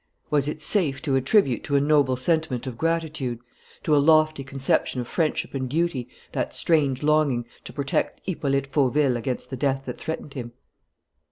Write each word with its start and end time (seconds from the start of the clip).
Was 0.31 0.47
it 0.47 0.63
safe 0.63 0.99
to 1.03 1.15
attribute 1.15 1.63
to 1.65 1.75
a 1.75 1.79
noble 1.79 2.17
sentiment 2.17 2.65
of 2.65 2.75
gratitude, 2.75 3.39
to 3.83 3.95
a 3.95 4.01
lofty 4.01 4.43
conception 4.43 4.99
of 4.99 5.07
friendship 5.07 5.53
and 5.53 5.69
duty, 5.69 6.09
that 6.31 6.55
strange 6.55 7.03
longing 7.03 7.45
to 7.65 7.71
protect 7.71 8.19
Hippolyte 8.25 8.65
Fauville 8.65 9.15
against 9.15 9.51
the 9.51 9.57
death 9.57 9.83
that 9.85 9.99
threatened 9.99 10.33
him? 10.33 10.53